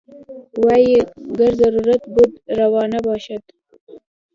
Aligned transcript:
وايي 0.63 0.95
ګر 1.37 1.51
ضرورت 1.61 2.01
بود 2.13 2.31
روا 2.59 2.83
باشد. 3.07 3.43